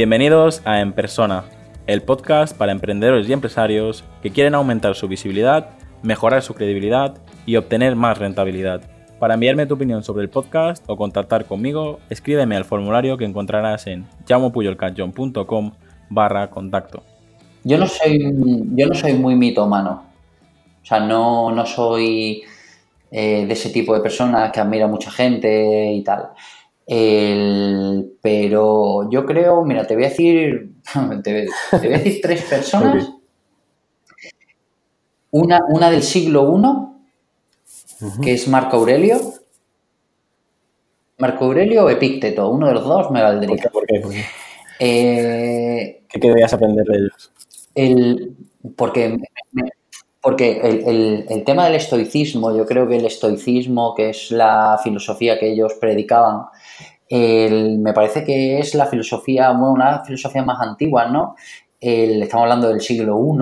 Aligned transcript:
Bienvenidos 0.00 0.62
a 0.64 0.80
En 0.80 0.94
Persona, 0.94 1.44
el 1.86 2.00
podcast 2.00 2.56
para 2.56 2.72
emprendedores 2.72 3.28
y 3.28 3.34
empresarios 3.34 4.02
que 4.22 4.30
quieren 4.30 4.54
aumentar 4.54 4.94
su 4.94 5.08
visibilidad, 5.08 5.72
mejorar 6.02 6.40
su 6.40 6.54
credibilidad 6.54 7.18
y 7.44 7.56
obtener 7.56 7.96
más 7.96 8.16
rentabilidad. 8.16 8.80
Para 9.18 9.34
enviarme 9.34 9.66
tu 9.66 9.74
opinión 9.74 10.02
sobre 10.02 10.22
el 10.22 10.30
podcast 10.30 10.82
o 10.88 10.96
contactar 10.96 11.44
conmigo, 11.44 12.00
escríbeme 12.08 12.56
al 12.56 12.64
formulario 12.64 13.18
que 13.18 13.26
encontrarás 13.26 13.86
en 13.88 14.06
llamopuyolcanchon.com 14.26 15.72
barra 16.08 16.48
contacto. 16.48 17.02
Yo 17.64 17.76
no 17.76 17.86
soy, 17.86 18.18
yo 18.74 18.86
no 18.86 18.94
soy 18.94 19.12
muy 19.12 19.36
mitómano. 19.36 20.06
O 20.82 20.86
sea, 20.86 21.00
no, 21.00 21.52
no 21.52 21.66
soy 21.66 22.42
eh, 23.10 23.44
de 23.44 23.52
ese 23.52 23.68
tipo 23.68 23.94
de 23.94 24.00
personas 24.00 24.50
que 24.50 24.60
admira 24.60 24.86
a 24.86 24.88
mucha 24.88 25.10
gente 25.10 25.92
y 25.92 26.02
tal. 26.02 26.30
Pero 28.20 29.08
yo 29.10 29.24
creo, 29.24 29.64
mira, 29.64 29.86
te 29.86 29.94
voy 29.94 30.04
a 30.04 30.08
decir, 30.08 30.72
te, 31.22 31.46
voy 31.72 31.86
a 31.86 31.98
decir 31.98 32.20
tres 32.20 32.42
personas. 32.42 33.12
Una, 35.30 35.60
una 35.68 35.90
del 35.90 36.02
siglo 36.02 36.52
I, 36.56 38.20
que 38.22 38.32
es 38.32 38.48
Marco 38.48 38.78
Aurelio. 38.78 39.20
Marco 41.18 41.44
Aurelio 41.44 41.84
o 41.84 41.90
Epícteto, 41.90 42.48
uno 42.50 42.66
de 42.66 42.74
los 42.74 42.84
dos 42.84 43.10
me 43.10 43.22
valdría. 43.22 43.70
¿Por 43.72 43.86
qué? 43.86 44.00
¿Por 44.00 44.10
qué? 44.10 44.24
Eh, 44.80 46.02
¿Qué 46.08 46.18
querías 46.18 46.52
aprender 46.52 46.84
de 46.86 46.96
ellos? 46.96 47.30
El, 47.74 48.36
porque 48.74 49.18
porque 50.20 50.60
el, 50.60 51.44
tema 51.44 51.64
del 51.64 51.76
estoicismo, 51.76 52.54
yo 52.54 52.66
creo 52.66 52.86
que 52.86 52.96
el 52.96 53.06
estoicismo, 53.06 53.94
que 53.94 54.10
es 54.10 54.30
la 54.30 54.78
filosofía 54.82 55.38
que 55.38 55.50
ellos 55.50 55.74
predicaban, 55.80 56.46
me 57.10 57.92
parece 57.94 58.22
que 58.24 58.58
es 58.58 58.74
la 58.74 58.86
filosofía, 58.86 59.50
bueno, 59.52 59.72
una 59.72 60.04
filosofía 60.04 60.42
más 60.42 60.60
antigua, 60.60 61.06
¿no? 61.08 61.36
estamos 61.80 62.42
hablando 62.42 62.68
del 62.68 62.82
siglo 62.82 63.18
I, 63.18 63.38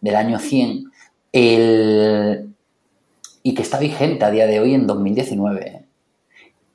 del 0.00 0.16
año 0.16 0.38
100, 0.38 0.90
y 3.42 3.54
que 3.54 3.62
está 3.62 3.78
vigente 3.78 4.24
a 4.24 4.30
día 4.30 4.46
de 4.46 4.58
hoy 4.58 4.72
en 4.74 4.86
2019. 4.86 5.84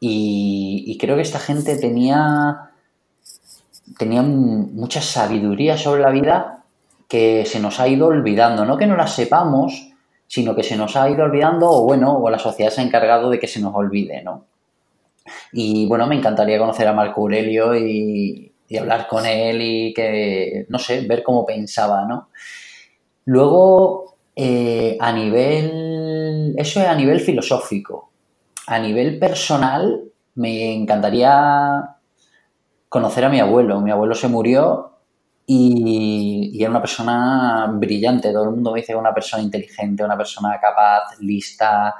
Y, 0.00 0.84
y 0.86 0.98
creo 0.98 1.16
que 1.16 1.22
esta 1.22 1.38
gente 1.38 1.76
tenía, 1.76 2.72
tenía 3.96 4.20
mucha 4.20 5.00
sabiduría 5.00 5.78
sobre 5.78 6.02
la 6.02 6.10
vida 6.10 6.63
que 7.08 7.44
se 7.46 7.60
nos 7.60 7.80
ha 7.80 7.88
ido 7.88 8.06
olvidando, 8.06 8.64
no 8.64 8.76
que 8.76 8.86
no 8.86 8.96
las 8.96 9.14
sepamos, 9.14 9.90
sino 10.26 10.54
que 10.54 10.62
se 10.62 10.76
nos 10.76 10.96
ha 10.96 11.08
ido 11.08 11.24
olvidando 11.24 11.70
o 11.70 11.84
bueno, 11.84 12.18
o 12.18 12.30
la 12.30 12.38
sociedad 12.38 12.70
se 12.70 12.80
ha 12.80 12.84
encargado 12.84 13.30
de 13.30 13.38
que 13.38 13.46
se 13.46 13.60
nos 13.60 13.74
olvide, 13.74 14.22
¿no? 14.22 14.46
Y 15.52 15.86
bueno, 15.86 16.06
me 16.06 16.16
encantaría 16.16 16.58
conocer 16.58 16.86
a 16.88 16.92
Marco 16.92 17.22
Aurelio 17.22 17.76
y, 17.76 18.50
hablar 18.78 19.06
con 19.06 19.24
él 19.24 19.60
y 19.62 19.94
que, 19.94 20.66
no 20.68 20.80
sé, 20.80 21.02
ver 21.02 21.22
cómo 21.22 21.46
pensaba, 21.46 22.04
¿no? 22.06 22.30
Luego, 23.26 24.16
eh, 24.34 24.96
a 24.98 25.12
nivel, 25.12 26.56
eso 26.58 26.80
es 26.80 26.86
a 26.88 26.96
nivel 26.96 27.20
filosófico. 27.20 28.10
A 28.66 28.80
nivel 28.80 29.20
personal, 29.20 30.02
me 30.34 30.74
encantaría 30.74 31.88
conocer 32.88 33.24
a 33.24 33.28
mi 33.28 33.38
abuelo. 33.38 33.80
Mi 33.80 33.92
abuelo 33.92 34.16
se 34.16 34.26
murió 34.26 34.93
y, 35.46 36.56
era 36.60 36.70
una 36.70 36.80
persona 36.80 37.66
brillante. 37.72 38.32
Todo 38.32 38.44
el 38.44 38.50
mundo 38.50 38.72
me 38.72 38.80
dice 38.80 38.94
una 38.94 39.12
persona 39.12 39.42
inteligente, 39.42 40.04
una 40.04 40.16
persona 40.16 40.58
capaz, 40.60 41.18
lista, 41.20 41.94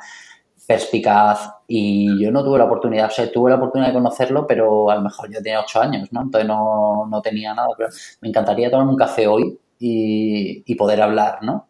perspicaz. 0.67 1.51
Y 1.67 2.23
yo 2.23 2.31
no 2.31 2.45
tuve 2.45 2.59
la 2.59 2.65
oportunidad, 2.65 3.07
o 3.09 3.11
sea, 3.11 3.31
tuve 3.31 3.51
la 3.51 3.57
oportunidad 3.57 3.89
de 3.89 3.95
conocerlo, 3.95 4.47
pero 4.47 4.91
a 4.91 4.97
lo 4.97 5.03
mejor 5.03 5.31
yo 5.31 5.43
tenía 5.43 5.61
ocho 5.61 5.81
años, 5.81 6.09
¿no? 6.13 6.23
Entonces 6.23 6.49
no, 6.49 7.07
no 7.11 7.23
tenía 7.23 7.55
nada. 7.55 7.69
Pero 7.77 7.91
me 8.21 8.29
encantaría 8.29 8.71
tomarme 8.71 8.93
un 8.93 8.99
café 8.99 9.27
hoy 9.27 9.59
y, 9.79 10.63
y 10.67 10.75
poder 10.77 11.03
hablar, 11.03 11.39
¿no? 11.43 11.69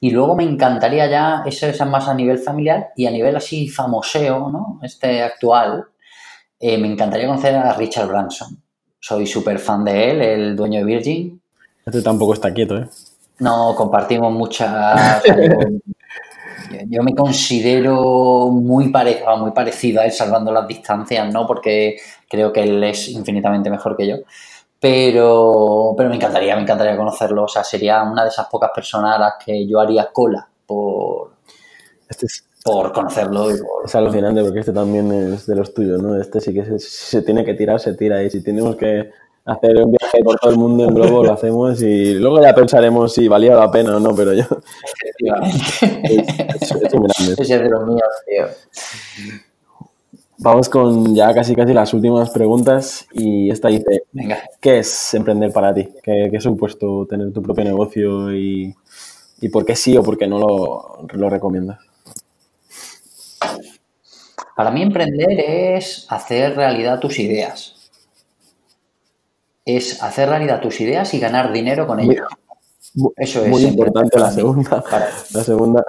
Y 0.00 0.10
luego 0.10 0.36
me 0.36 0.44
encantaría 0.44 1.06
ya, 1.08 1.42
eso 1.44 1.66
es 1.66 1.80
más 1.86 2.08
a 2.08 2.14
nivel 2.14 2.38
familiar 2.38 2.90
y 2.96 3.06
a 3.06 3.10
nivel 3.10 3.36
así 3.36 3.68
famoseo, 3.68 4.48
¿no? 4.50 4.78
Este 4.82 5.22
actual, 5.22 5.86
eh, 6.60 6.78
me 6.78 6.88
encantaría 6.88 7.26
conocer 7.26 7.56
a 7.56 7.72
Richard 7.74 8.08
Branson 8.08 8.62
soy 9.00 9.26
súper 9.26 9.58
fan 9.58 9.84
de 9.84 10.10
él, 10.10 10.22
el 10.22 10.56
dueño 10.56 10.80
de 10.80 10.84
Virgin. 10.84 11.40
Este 11.84 12.02
tampoco 12.02 12.34
está 12.34 12.52
quieto, 12.52 12.76
¿eh? 12.76 12.88
No, 13.38 13.74
compartimos 13.76 14.32
muchas... 14.32 15.22
yo, 16.88 17.02
me 17.02 17.14
considero 17.14 18.48
muy, 18.50 18.92
muy 19.38 19.52
parecido 19.52 20.00
a 20.00 20.04
él, 20.04 20.12
salvando 20.12 20.52
las 20.52 20.66
distancias, 20.66 21.32
¿no? 21.32 21.46
Porque 21.46 21.96
creo 22.28 22.52
que 22.52 22.62
él 22.62 22.82
es 22.84 23.08
infinitamente 23.08 23.70
mejor 23.70 23.96
que 23.96 24.08
yo. 24.08 24.16
Pero, 24.80 25.94
pero 25.96 26.08
me 26.08 26.16
encantaría, 26.16 26.54
me 26.54 26.62
encantaría 26.62 26.96
conocerlo. 26.96 27.44
O 27.44 27.48
sea, 27.48 27.64
sería 27.64 28.02
una 28.02 28.22
de 28.22 28.28
esas 28.28 28.46
pocas 28.48 28.70
personas 28.74 29.16
a 29.16 29.18
las 29.18 29.32
que 29.44 29.66
yo 29.66 29.80
haría 29.80 30.10
cola 30.12 30.48
por, 30.66 31.32
este 32.08 32.26
por 32.72 32.92
conocerlo. 32.92 33.50
Es 33.84 33.94
alucinante 33.94 34.42
porque 34.42 34.60
este 34.60 34.72
también 34.72 35.10
es 35.12 35.46
de 35.46 35.56
los 35.56 35.72
tuyos, 35.74 36.02
¿no? 36.02 36.20
Este 36.20 36.40
sí 36.40 36.52
que 36.52 36.64
se, 36.64 36.78
se 36.78 37.22
tiene 37.22 37.44
que 37.44 37.54
tirar, 37.54 37.80
se 37.80 37.94
tira 37.94 38.22
y 38.22 38.30
si 38.30 38.42
tenemos 38.42 38.76
que 38.76 39.10
hacer 39.48 39.82
un 39.82 39.90
viaje 39.92 40.22
por 40.22 40.38
todo 40.38 40.50
el 40.50 40.58
mundo 40.58 40.84
en 40.84 40.94
globo 40.94 41.24
lo 41.24 41.32
hacemos 41.32 41.80
y 41.80 42.14
luego 42.14 42.42
ya 42.42 42.54
pensaremos 42.54 43.14
si 43.14 43.28
valía 43.28 43.54
la 43.54 43.70
pena 43.70 43.96
o 43.96 44.00
no, 44.00 44.14
pero 44.14 44.34
yo... 44.34 44.44
es, 46.02 46.32
es, 46.62 46.70
es, 47.38 47.48
de 47.48 47.68
los 47.70 47.86
míos, 47.86 48.02
tío. 48.26 48.46
Vamos 50.40 50.68
con 50.68 51.14
ya 51.14 51.34
casi 51.34 51.56
casi 51.56 51.72
las 51.72 51.92
últimas 51.94 52.30
preguntas 52.30 53.06
y 53.12 53.50
esta 53.50 53.68
dice, 53.68 54.04
Venga. 54.12 54.38
¿qué 54.60 54.78
es 54.80 55.14
emprender 55.14 55.50
para 55.52 55.74
ti? 55.74 55.88
¿Qué, 56.02 56.28
qué 56.30 56.40
supuesto 56.40 57.06
tener 57.06 57.32
tu 57.32 57.42
propio 57.42 57.64
negocio 57.64 58.32
y, 58.32 58.74
y, 59.40 59.48
por 59.48 59.64
qué 59.64 59.74
sí 59.74 59.96
o 59.96 60.02
por 60.02 60.16
qué 60.16 60.28
no 60.28 60.38
lo, 60.38 61.06
lo 61.12 61.30
recomiendas? 61.30 61.87
Para 64.58 64.72
mí 64.72 64.82
emprender 64.82 65.38
es 65.38 66.04
hacer 66.10 66.56
realidad 66.56 66.98
tus 66.98 67.20
ideas. 67.20 67.76
Es 69.64 70.02
hacer 70.02 70.28
realidad 70.28 70.60
tus 70.60 70.80
ideas 70.80 71.14
y 71.14 71.20
ganar 71.20 71.52
dinero 71.52 71.86
con 71.86 72.00
ello. 72.00 72.26
Eso 73.14 73.44
es. 73.44 73.50
Muy 73.50 73.62
importante 73.62 74.18
la 74.18 74.32
segunda. 74.32 74.82
La 75.32 75.44
segunda. 75.44 75.84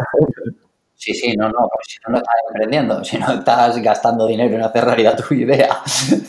Sí, 0.93 1.15
sí, 1.15 1.33
no, 1.35 1.49
no, 1.49 1.67
si 1.81 1.97
no, 2.05 2.11
no 2.11 2.17
estás 2.19 2.35
emprendiendo, 2.47 3.03
si 3.03 3.17
no 3.17 3.33
estás 3.33 3.81
gastando 3.81 4.27
dinero 4.27 4.53
en 4.53 4.61
hacer 4.61 4.85
realidad 4.85 5.17
tu 5.17 5.33
idea. 5.33 5.79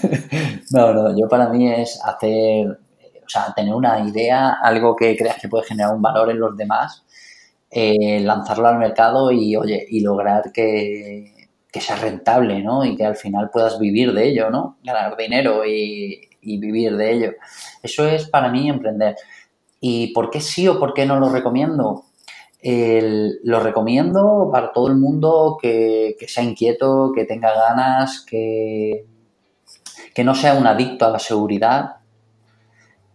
no, 0.71 0.95
no, 0.95 1.15
yo 1.15 1.29
para 1.29 1.51
mí 1.51 1.71
es 1.71 2.01
hacer, 2.03 2.69
o 2.71 3.29
sea, 3.29 3.53
tener 3.55 3.75
una 3.75 4.01
idea, 4.01 4.57
algo 4.63 4.97
que 4.97 5.15
creas 5.15 5.37
que 5.37 5.49
puede 5.51 5.67
generar 5.67 5.95
un 5.95 6.01
valor 6.01 6.31
en 6.31 6.41
los 6.41 6.57
demás, 6.57 7.05
eh, 7.71 8.19
lanzarlo 8.21 8.67
al 8.67 8.79
mercado 8.79 9.31
y, 9.31 9.57
oye, 9.57 9.85
y 9.91 10.01
lograr 10.01 10.51
que, 10.53 11.40
que 11.73 11.81
sea 11.81 11.97
rentable, 11.97 12.63
¿no? 12.63 12.85
Y 12.85 12.97
que 12.97 13.05
al 13.05 13.17
final 13.17 13.51
puedas 13.51 13.79
vivir 13.79 14.13
de 14.13 14.29
ello, 14.29 14.51
¿no? 14.51 14.79
Ganar 14.83 15.17
dinero 15.17 15.65
y, 15.67 16.27
vivir 16.43 16.97
de 16.97 17.13
ello. 17.13 17.33
Eso 17.83 18.07
es 18.09 18.29
para 18.29 18.49
mí 18.49 18.69
emprender. 18.69 19.17
¿Y 19.81 20.13
por 20.13 20.31
qué 20.31 20.41
sí 20.41 20.67
o 20.69 20.79
por 20.79 20.95
qué 20.95 21.07
no 21.07 21.19
lo 21.19 21.29
recomiendo? 21.29 22.05
lo 22.63 23.61
recomiendo 23.61 24.51
para 24.53 24.71
todo 24.71 24.89
el 24.89 24.97
mundo 24.97 25.57
que, 25.61 26.15
sea 26.29 26.45
inquieto, 26.45 27.11
que 27.15 27.25
tenga 27.25 27.55
ganas, 27.55 28.23
que, 28.29 29.07
que 30.15 30.25
no 30.25 30.35
sea 30.35 30.53
un 30.53 30.67
adicto 30.67 31.07
a 31.07 31.11
la 31.11 31.19
seguridad, 31.19 32.00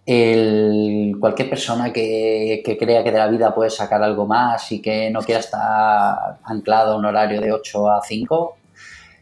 el, 0.05 1.17
cualquier 1.19 1.49
persona 1.49 1.91
que, 1.91 2.61
crea 2.79 3.03
que 3.03 3.11
de 3.11 3.17
la 3.17 3.27
vida 3.27 3.55
puede 3.55 3.69
sacar 3.69 4.03
algo 4.03 4.27
más 4.27 4.71
y 4.71 4.81
que 4.81 5.09
no 5.09 5.21
quiera 5.21 5.39
estar 5.39 6.37
anclado 6.43 6.93
a 6.93 6.97
un 6.97 7.05
horario 7.05 7.41
de 7.41 7.51
8 7.51 7.89
a 7.89 8.01
5, 8.03 8.57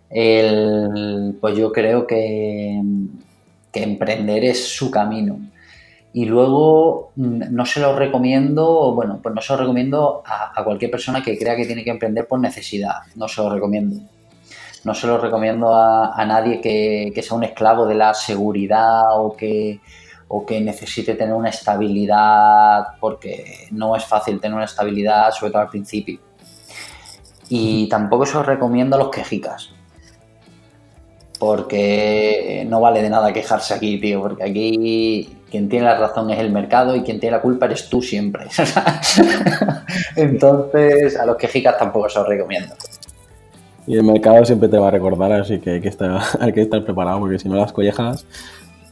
el, 0.10 1.38
pues 1.40 1.58
yo 1.58 1.72
creo 1.72 2.06
que, 2.06 2.82
que 3.72 3.84
emprender 3.84 4.44
es 4.44 4.68
su 4.68 4.92
camino. 4.92 5.40
Y 6.12 6.26
luego 6.26 7.12
mm, 7.16 7.44
no 7.50 7.66
se 7.66 7.80
lo 7.80 7.96
recomiendo, 7.96 8.94
bueno, 8.94 9.20
pues 9.24 9.34
no 9.34 9.42
se 9.42 9.54
lo 9.54 9.60
recomiendo 9.60 10.22
a, 10.26 10.64
cualquier 10.64 10.92
persona 10.92 11.24
que 11.24 11.38
crea 11.40 11.56
que 11.56 11.66
tiene 11.66 11.84
que 11.84 11.92
emprender 11.92 12.28
por 12.28 12.40
necesidad, 12.40 12.98
no 13.16 13.28
se 13.28 13.42
lo 13.42 13.50
recomiendo. 13.50 14.02
No 14.84 14.94
se 14.94 15.08
lo 15.08 15.18
recomiendo 15.18 15.74
a, 15.74 16.14
a 16.14 16.26
nadie 16.26 16.60
que, 16.60 17.14
que 17.16 17.22
sea 17.22 17.38
un 17.38 17.46
esclavo 17.46 17.86
de 17.86 17.96
la 17.96 18.14
seguridad 18.14 19.18
o 19.18 19.36
que, 19.36 19.80
o 20.28 20.46
que 20.46 20.60
necesite 20.62 21.16
tener 21.16 21.34
una 21.34 21.50
estabilidad, 21.50 22.86
porque 23.00 23.68
no 23.72 23.96
es 23.96 24.06
fácil 24.06 24.40
tener 24.40 24.56
una 24.56 24.66
estabilidad, 24.66 25.32
sobre 25.32 25.52
todo 25.52 25.62
al 25.62 25.70
principio. 25.70 26.20
Y 27.50 27.88
tampoco 27.90 28.26
se 28.26 28.38
os 28.38 28.46
recomiendo 28.46 28.96
a 28.96 29.00
los 29.00 29.10
quejicas, 29.10 29.72
porque 31.40 32.66
no 32.68 32.82
vale 32.82 33.02
de 33.02 33.10
nada 33.10 33.34
quejarse 33.34 33.74
aquí, 33.74 34.00
tío, 34.00 34.22
porque 34.22 34.44
aquí 34.44 35.38
quien 35.54 35.70
tiene 35.70 35.86
la 35.86 36.00
razón 36.00 36.32
es 36.32 36.40
el 36.40 36.52
mercado 36.52 36.96
y 36.96 37.04
quien 37.04 37.20
tiene 37.20 37.36
la 37.36 37.42
culpa 37.44 37.68
eres 37.68 37.88
tú 37.88 38.02
siempre. 38.02 38.48
Entonces, 40.16 41.16
a 41.16 41.28
los 41.28 41.38
quejicas 41.38 41.78
tampoco 41.78 42.10
se 42.10 42.18
os 42.18 42.28
recomiendo. 42.28 42.74
Y 43.86 43.96
el 43.96 44.04
mercado 44.04 44.44
siempre 44.46 44.70
te 44.70 44.78
va 44.78 44.88
a 44.88 44.92
recordar, 44.92 45.32
así 45.32 45.60
que 45.60 45.72
hay 45.72 45.82
que 45.82 45.90
estar, 45.90 46.20
hay 46.40 46.54
que 46.54 46.62
estar 46.62 46.84
preparado, 46.84 47.20
porque 47.20 47.38
si 47.38 47.50
no 47.50 47.56
las 47.56 47.72
collejas 47.72 48.26